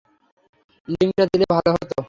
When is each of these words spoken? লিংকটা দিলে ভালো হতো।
লিংকটা 0.87 1.23
দিলে 1.31 1.45
ভালো 1.53 1.69
হতো। 1.75 1.93